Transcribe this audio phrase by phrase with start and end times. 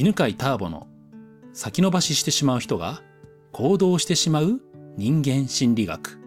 [0.00, 0.86] 犬飼ターボの
[1.52, 3.02] 先延ばししてしまう人が
[3.50, 4.60] 行動してしまう
[4.96, 6.20] 人間心理学。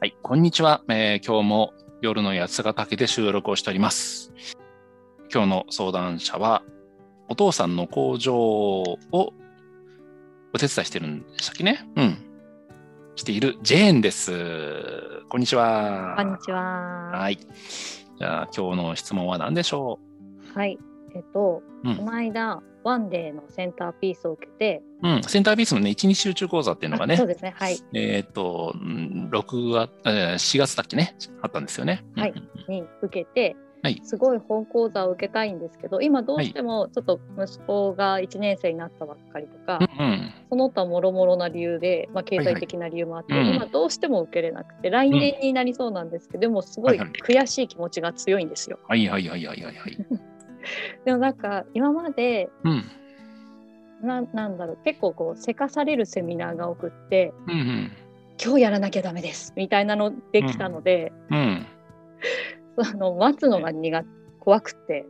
[0.00, 0.82] はい、こんにちは。
[0.88, 4.32] えー今日も夜の八ヶ岳で収録をしております。
[5.30, 6.62] 今日の相談者は、
[7.28, 9.34] お父さんの工場をお
[10.58, 11.86] 手伝いしてるんでしたっけね？
[11.96, 12.16] うん。
[13.16, 14.32] しているジェーンです。
[15.28, 16.14] こんにちは。
[16.16, 17.10] こんにちは。
[17.12, 17.36] はい。
[17.36, 19.98] じゃあ今日の質問は何でしょ
[20.54, 20.78] はい。
[21.14, 25.22] えっと、うんこの間、ワンデーのセンターピースを受けて、ううん。
[25.22, 27.54] センターピースのね、一日集中講座っていうのがねあそう、ですね。
[27.56, 27.78] はい。
[27.94, 32.04] えっ、と、うん6月、えー4月だっけね、あったんですよね。
[32.14, 48.78] はいうんうんうんに受けて、はいすごい本講座を受けたいんですけど、今どうしてもちょっと息子が1年生になったばっかりとか、うんうんその他もろもろな理由で、まあ、経済的な理由もあって、はいはいうん今どうしても受けれなくて、来年になりそうなんですけど、でもすごいはいはい悔しい気持ちが強いんですよ。
[48.88, 49.98] はいはいはいはいはいはい。
[51.04, 52.82] でもなんか今までうん。
[54.02, 57.92] ななんだろう結構こうせかされるセミナーが多くってうんうん。
[58.42, 61.66] 今日やらなきゃダメですみたいなのできたので、うん。
[62.76, 64.04] あの待つのが苦
[64.40, 65.06] 怖くて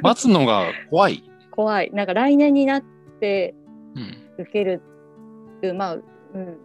[0.00, 1.24] 待つのが怖い。
[1.50, 2.82] 怖いなんか来年になっ
[3.20, 3.54] て
[3.96, 4.42] うん。
[4.42, 4.80] 受ける
[5.74, 6.58] まあ、うん、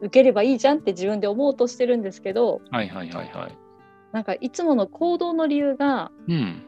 [0.00, 3.52] 受ければいいじゃんって自分で思おうとしてるんですけどはいはいはいはい。
[4.12, 6.62] なんかいつもの行動の理由が、うん。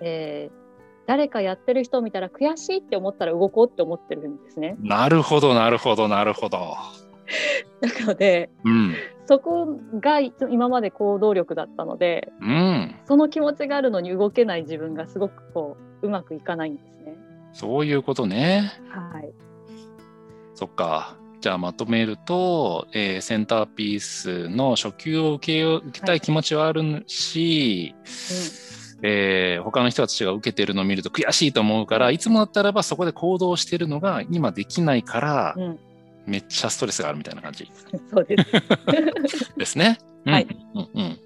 [0.00, 0.64] えー
[1.06, 4.76] 誰かやってる人を見たら悔しいって思ったら動こうって思ってるんですね。
[4.80, 6.76] なるほどなるほどなるほど。
[7.82, 8.94] な のでうん。
[9.26, 9.66] そこ
[10.00, 12.94] が今まで行動力だったのでうん。
[13.04, 17.16] その気持ちがあるのに動けない自分がすごくこううまくいかないんですね。
[17.52, 18.72] そういうことね。
[18.88, 19.30] はい。
[20.54, 21.16] そっか。
[21.40, 27.94] じゃあまとめると、えーセンターピースの初級を受け受けたい気持ちはあるし、
[29.06, 35.78] えー他の人たちが受けてるのを見ると悔しいと思うから、いつもだったらばそこで行動してるのが今できないからう、ん、うん、
[36.26, 37.70] めっちゃストレスがあるみたいな感じ
[38.10, 38.36] そうで
[39.28, 39.52] す。
[39.56, 39.98] ですね。
[40.24, 41.18] うんはいうんうん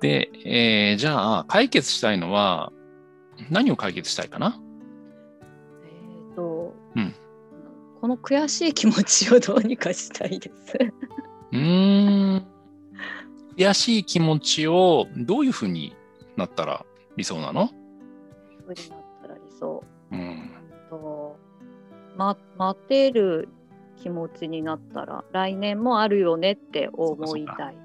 [0.00, 2.72] で、えーじゃあ解決したいのは
[3.50, 4.58] 何を解決したいかな？
[5.84, 7.14] えっと、うん
[8.00, 10.78] この悔しい気持ちをどうにかしたいです。
[11.52, 12.46] うーん。
[13.56, 15.94] 悔しい気持ちをどういうふうに
[16.36, 16.84] なったら
[17.16, 17.70] 理想なの？
[18.66, 19.82] ふうになったら理想。
[20.12, 20.20] うん。
[20.20, 20.50] うん
[20.88, 21.36] と
[22.16, 23.48] ま待てる
[24.00, 27.76] 気持ちになったら来年もあるよねって思いたい。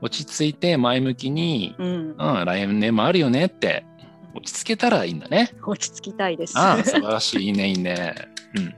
[0.00, 3.86] 落ち着いて前向きに、うん、うん、来年もあるよねって
[4.34, 5.54] 落ち着けたらいいんだね。
[5.64, 6.58] 落ち着きたいです。
[6.58, 7.46] ああ、素晴らしい。
[7.46, 8.14] いいね、いいね。
[8.56, 8.74] うん。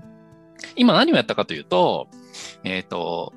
[0.77, 2.09] 今何をやったかというと、
[2.63, 3.33] えっ、と、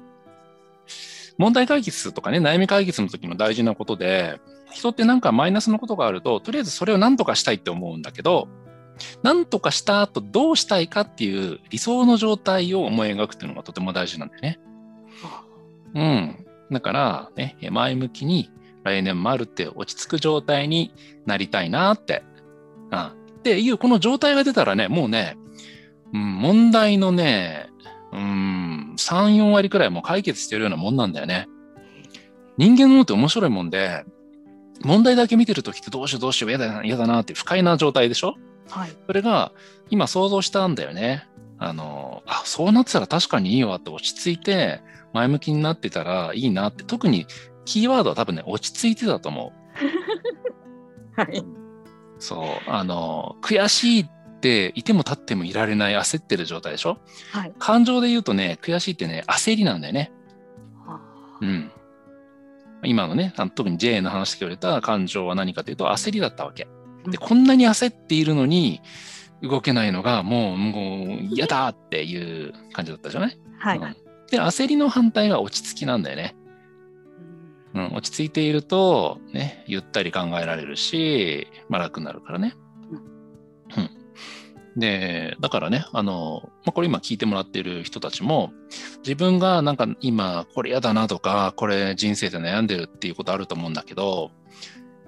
[1.41, 4.40] 問題解決とかね、悩み解決の時の大事なことで、
[4.72, 8.47] 人ってなんかマイナスのことがあると、とりあえずそれを何とかしたいって思うんだけど、
[9.24, 14.59] 何とかした後どうしたいかっていう理想の状態を思い描くっていうのがとても大事なんだよね。
[15.96, 16.46] うん。
[16.72, 18.51] だから、ね、前向きに
[18.84, 20.94] 来年もあるって落ち着く状態に
[21.25, 22.22] なりたいなって。
[22.91, 23.00] うん。
[23.07, 25.38] っていう、この状態が出たらね、もうね、
[26.13, 27.72] うん、問題のね、
[28.13, 28.50] うん、
[29.12, 31.50] 3、4割くらいもう解決してるようなもんなんだよね。
[32.58, 34.06] 人間の脳って面白いもんで、
[34.84, 38.36] 問題だけ見てるときってどうしようどうしよう嫌だな、嫌だなって不快な状態でしょ？
[38.70, 38.92] はい。
[39.06, 39.52] それが
[39.90, 41.28] 今想像したんだよね。
[41.60, 44.82] あの、あ、そうなってたら確かにいいわって落ち着いて
[45.14, 47.28] 前向きになってたらいいなって、特に
[47.66, 49.52] キーワードは多分ね、落ち着いてたと思
[51.16, 51.18] う。
[51.20, 51.44] はい。
[52.18, 54.10] そう、あの、悔しいっ
[54.41, 56.97] ていても立ってもいられない焦ってる状態でしょ？
[57.31, 57.53] はい。
[57.59, 60.12] 感情で言うとね、悔しいってね、焦りなんだよね。
[61.41, 61.72] うん。
[62.84, 66.68] 今のね、特に J の話してくれた感情は何かというと焦りだったわけ。
[67.06, 68.81] で、こんなに焦っているのに
[69.41, 73.78] 動けないのがもう、もう嫌だっていう感じだったじゃない、はい。
[73.78, 73.96] うん
[74.31, 76.38] で、焦りの反対が落ち着きなんだよね。
[77.74, 82.54] うん、落ち着いていると、ね、ゆったり考えられるし、まあ、楽になるからね。
[84.77, 88.51] で、だからね、あの、まあ、これ今聞いてもらってる人たちも、
[89.00, 94.31] 自分がなんか今これ嫌だなとか、これ人生で悩んでるっていうことあると思うんだけど、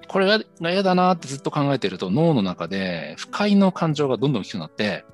[0.06, 0.40] これが
[0.70, 5.04] 嫌だなってずっと考えてると脳の中で不快の感情がどんどん大きくなって、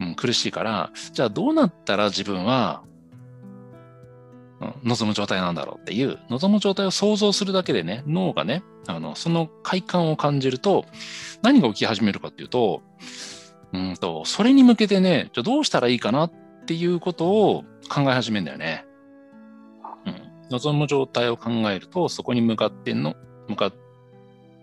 [0.00, 2.82] うん、苦しいから、じゃあどうなったら自分は
[4.60, 10.84] うん望む状態なんだろうっていう、望む状態を想像するだけでね、脳がね、あの、その快感を感じると、
[11.42, 12.82] 何が起き始めるかっていうと、
[13.72, 16.32] うんと、それに向けてね、じゃあどうしたらいいかなっ
[16.66, 18.86] ていうことを考え始めるんだよね。
[20.06, 20.48] うん。
[20.50, 23.14] 望む状態を考えると、そこに向かっての、
[23.48, 23.74] 向かっ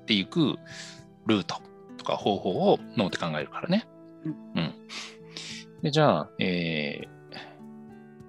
[0.05, 0.55] ていく
[1.25, 1.61] ルートと
[1.97, 3.87] とか方法を脳で考えるからね。
[4.23, 4.73] うんうん。
[5.81, 7.15] で、じゃあ、えー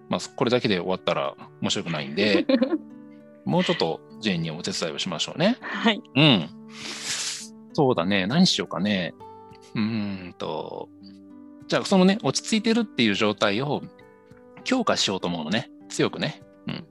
[0.09, 2.47] まあ、これだけで終わったら面白くないんで、
[3.45, 5.57] もうちょっとジェーンにお手伝いをしましょうね。
[5.61, 6.01] はい。
[6.15, 6.49] うん。
[7.73, 8.27] そうだね。
[8.27, 9.15] 何しようかね。
[9.77, 10.89] うんと。
[11.69, 13.83] じゃあ、そのね、落ち着いてるっていう状態を
[14.65, 15.71] 強化しようと思うのね。
[15.89, 16.43] 強くね。
[16.67, 16.87] うん。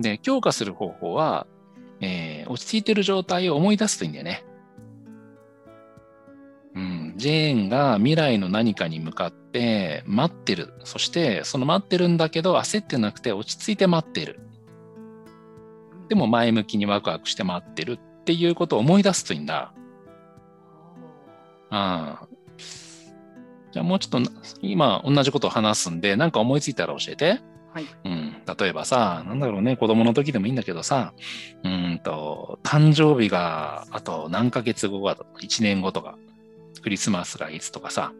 [0.00, 1.46] で、強化する方法は、
[2.00, 4.44] えー落ち着いてる状態を思い出すといいんだよね。
[6.74, 7.14] うん。
[7.16, 10.74] ジェーンが未来の何かに向かって待ってる。
[10.84, 14.40] そして、その待ってるんだけど、焦ってなくて落ち着いて待ってる。
[16.08, 19.72] でも前向きにワクワクして待ってるっていうことを思い出すといいんだ。
[21.72, 22.16] うん。
[23.72, 24.30] じゃあもうちょっとな
[24.60, 27.40] 今同じことを話すんで、なんか思いついたら教えて。
[27.72, 27.86] はい。
[28.04, 28.36] うん。
[28.58, 31.14] 例えばさ、なんだろうね、子供の時でもいいんだけどさ、
[31.64, 36.18] うーんと、誕生日があと何ヶ月後か、1年後とか、
[36.82, 38.12] クリスマスがいつとかさ、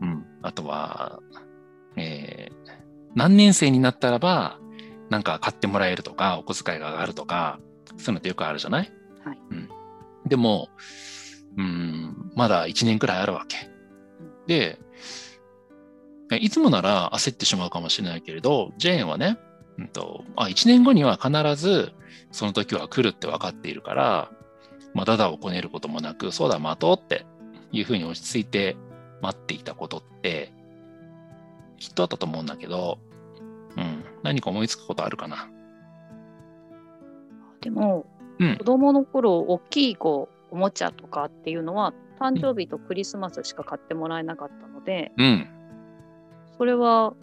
[0.00, 0.24] うん。
[0.42, 1.20] あとは、
[1.96, 2.56] えー
[3.14, 4.58] 何年生になったらば、
[5.08, 7.58] なんか買ってもらえるとか、お小遣いが上がるとか、
[7.96, 8.92] そういうのってよくあるじゃない？
[9.24, 9.38] はい。
[9.50, 9.68] うん。
[10.26, 10.68] でも、
[11.56, 13.68] うん、まだ1年くらいあるわけ。
[14.46, 14.78] で、
[16.30, 19.38] えいつもなら焦ってしまうかもしれないけれど、ジェーンはね、
[19.78, 21.92] うんと、あ、1年後には必ず
[22.30, 24.30] その時は来るって分かっているから、
[24.94, 27.26] まあ、だだをこねることもなく、そうだ、待とうって
[27.72, 28.76] いうふうに落ち着いて
[29.20, 30.52] 待っていたことって、
[31.78, 32.98] きっとあったと思うんだけど、
[33.76, 35.50] うん、何か思いつくことあるかな？
[37.60, 38.06] でも、
[38.38, 45.48] うん子供の頃、大きいこうおもちゃとかっていうのは、誕生日とクリスマスしか買ってもらえなかったので、うん、
[46.56, 47.14] それは、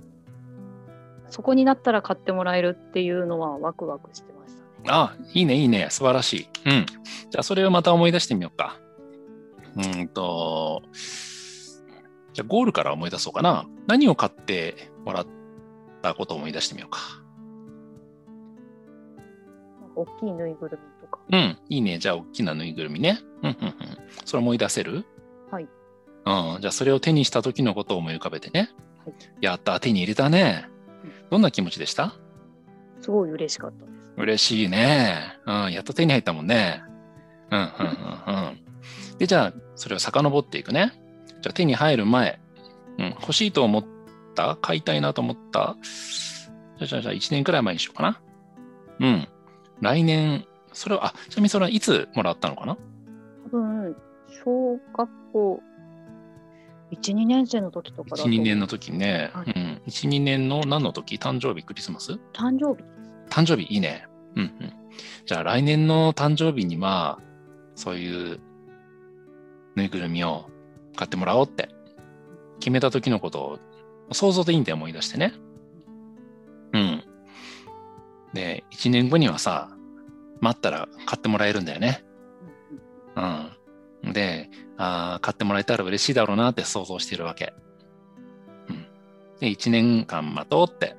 [1.30, 4.66] そこになったら買ってもらえるっていうのはワクワクしてましたね。
[4.88, 5.88] あ、いいね、いいね。
[5.90, 6.48] 素晴らしい。
[6.70, 6.86] うん。
[6.86, 8.80] じゃあ、それをまた思い出してみようか。
[9.76, 10.84] うーんと、
[12.34, 13.68] じゃあ、ゴールから思い出そうかな。
[13.88, 15.28] 何を買ってもらっ
[16.02, 17.00] たことを思い出してみようか。
[19.96, 20.93] 大きいぬいぐるみ。
[21.32, 22.00] うん、いいね。
[22.00, 23.20] じゃあ、大きなぬいぐるみね。
[23.42, 23.76] うん、うん、うん。
[24.26, 25.06] それ思い出せる？
[25.52, 25.64] はい。
[25.64, 26.62] うん。
[26.62, 28.70] じゃあ、それを手にした時のことを思い浮かべてね。
[29.06, 30.70] はいやった、手に入れたね。
[31.30, 32.16] どんな気持ちでした？
[33.02, 34.12] すごい嬉しかったです。
[34.16, 35.38] 嬉しいね。
[35.46, 36.84] うん、やっと手に入ったもんね。
[37.52, 38.40] うん、うん、うん、う
[39.16, 39.18] ん。
[39.18, 40.94] で、じゃあ、それを遡っていくね。
[41.42, 42.40] じゃあ、手に入る前、
[42.98, 43.86] うん、欲しいと思っ
[44.36, 44.58] た？
[44.62, 45.76] 買いたいなと思った？
[46.78, 48.22] じゃあ、じゃあ、じゃあ1年くらい前にしようかな。
[49.02, 49.28] うん。
[49.82, 52.78] 来年、それは、あ、ちなみにそれはいつもらったのかな？
[53.46, 53.96] 多分、
[54.44, 55.62] 小学校
[56.92, 59.32] 1、2年生の時とかだと ?1、2年の時にね。
[59.34, 59.82] はいうん。
[59.88, 61.16] 1、2年の何の時？
[61.16, 62.14] 誕生日、クリスマス？
[62.34, 62.84] 誕生日。
[63.30, 64.08] 誕生日いいね。
[64.36, 64.74] うんうん。
[65.26, 67.20] じゃあ来年の誕生日には、
[67.76, 68.40] そういう
[69.76, 70.50] ぬいぐるみを
[70.96, 71.70] 買ってもらおうって
[72.60, 73.60] 決めた時のことを
[74.12, 75.34] 想像でいいんで思い出してね。
[76.74, 77.04] うん。
[78.34, 79.73] で、1年後にはさ、
[80.40, 82.04] 待ったら買ってもらえるんだよね。
[84.04, 84.14] うん。
[84.14, 87.54] で、あー買ってもらえたら嬉しいだろうなって想像してるわけ。
[88.70, 88.86] うん。
[89.40, 90.96] で、1年間待とうって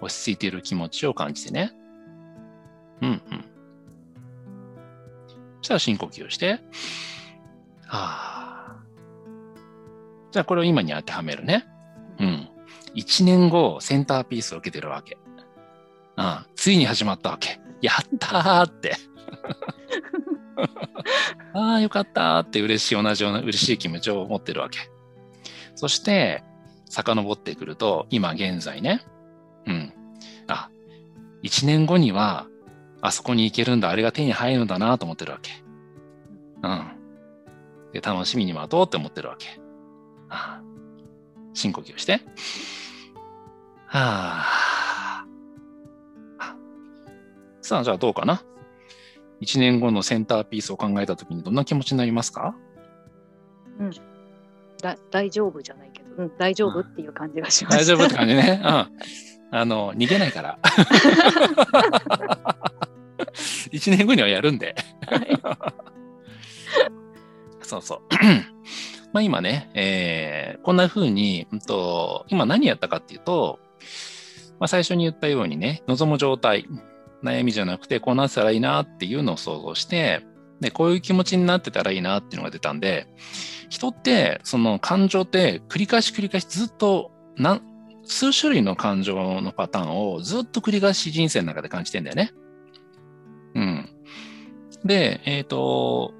[0.00, 1.72] 落ち着いている気持ちを感じてね。
[3.02, 3.20] うんうん。
[5.58, 6.60] そしたら深呼吸をして、
[7.86, 8.82] はあ。
[10.30, 11.66] じゃあこれを今に当てはめるね。
[12.18, 12.48] うん。
[12.94, 15.18] 1年後、センターピースを受けてるわけ。
[16.16, 16.46] うん。
[16.56, 17.60] ついに始まったわけ。
[17.82, 18.96] やったーって。
[21.54, 24.78] ああ、よかったーって嬉しい、同じような嬉しい気持ちを持ってるわけ。
[25.74, 26.42] そして、
[26.88, 29.02] 遡ってくると、今現在ね。
[29.66, 29.92] うん。
[30.48, 30.70] あ、
[31.42, 32.46] 1年後には、
[33.00, 35.50] あそこに行けるんだ、あれが手に入るんだなと思ってるわけ。
[36.62, 36.92] うん。
[37.92, 39.60] で、楽しみに待とうって思ってるわけ。
[40.28, 40.62] ああ
[41.54, 42.20] 深呼吸して。
[43.86, 44.71] はあ。
[47.62, 48.42] あさあ、じゃあどうかな
[49.40, 52.54] ?1 年後のセンターピースを考えたときにどんな気持ちになりますか？
[54.82, 57.82] だ大丈夫じゃないけど、うん、大丈夫っていう感じがしました。
[57.82, 58.60] 大丈夫って感じね。
[58.64, 58.70] うん。
[59.54, 60.58] あの、逃げないから。
[63.72, 64.74] 1年後にはやるんで。
[67.62, 68.00] そうそう。
[69.12, 73.58] まあ今ね、えーこんな風に、うんと、今何やったかっていうと、
[74.60, 76.66] まあ最初に言ったようにね、望む状態、
[77.22, 80.24] 悩みじゃなくて、こうなってたらいいなっていうのを想像して、
[80.60, 83.06] で、こういう気持ちになってたらいいなっていうのが出たんで、
[83.68, 87.62] 人って、その感情って繰り返し繰り返しずっと、なん
[88.04, 92.32] 数種類の感情のパターンをずっと繰り返し人生の中で感じてんだよね。
[93.54, 93.88] うん。
[94.84, 96.14] で、えっ、と、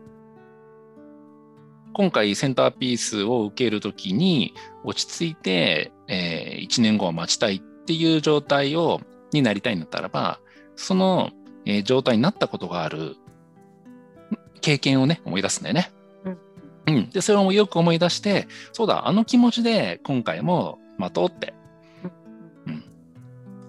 [1.92, 4.54] 今回センターピースを受けるときに
[4.84, 9.00] 落ち着いて、えー、1年後は待ちたいっていう状態を
[9.32, 10.40] になりたいんだったらば、
[10.76, 11.30] その、
[11.64, 13.16] えー、状態になったことがある
[14.60, 15.90] 経験をね、思い出すんだよね。
[16.86, 17.10] うん。
[17.10, 21.54] で、それをよく思い出して、そうだ、あの気持ちで今回も待とうって。
[22.66, 22.84] うん。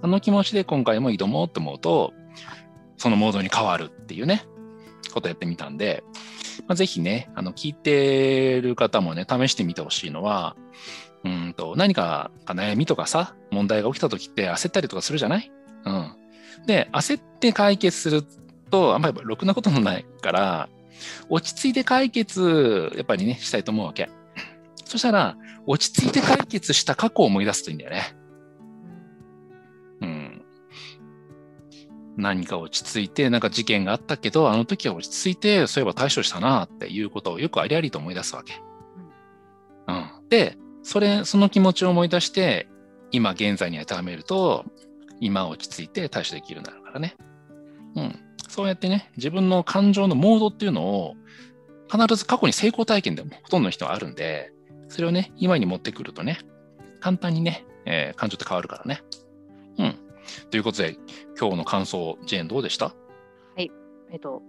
[0.01, 2.13] あの気持ちで今回も挑もうって思うと、
[2.97, 4.45] そのモードに変わるっていうね、
[5.13, 6.03] ことやってみたんで、
[6.67, 10.55] まあ、ぜひね、あの、聞いてる方もね、試してみてほしいのは、
[11.23, 15.51] うんと、何か悩みとかさ、問題が起きた時って焦ったりとかするじゃない？
[15.85, 16.15] うん。
[16.65, 18.23] で、焦って解決する
[18.69, 20.69] と、あんまりろくなこともないから、
[21.29, 24.09] 落ち着いて解決、やっぱりね、したいと思うわけ。
[24.85, 28.15] そしたら、落ち着いて解決した過去を思い出すといいんだよね。
[30.01, 30.45] うん。
[32.17, 38.61] 何か落ち着いて、なんか事件があったけど、あの時は落ち着いて、そういえば対処したなっていうことをよくありありと思い出すわけ。
[39.87, 40.29] うん。
[40.29, 42.67] で、それ、その気持ちを思い出して、
[43.11, 44.65] 今現在に当てはめると、
[45.19, 47.15] 今落ち着いて対処できるようになるからね。
[47.95, 48.19] うん。
[48.49, 51.15] そうやってね、自分の感情のモードっていうのを、
[51.91, 54.51] 必ず過去に成功体験でもほとんどの人はあるんで、
[54.87, 56.39] それをね、今に持ってくるとね、
[56.99, 59.01] 簡単にね、えー、感情って変わるからね。
[59.77, 59.95] うん。
[60.49, 60.97] ということで、
[61.39, 62.85] 今日の感想、ジェーンどうでした？
[62.85, 62.93] は
[63.57, 63.71] い。
[64.11, 64.41] えっと、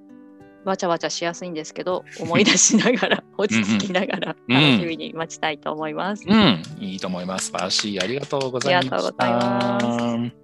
[0.64, 6.24] わちゃわちゃしやすいんですけど、思い出しながら、 落ち着きながら、楽しみに待ちたいと思います。
[6.26, 7.46] うん、うん、いいと思います。
[7.46, 8.00] 素晴らしい。
[8.00, 8.84] ありがとうございます。
[8.84, 10.43] ありがとうございます。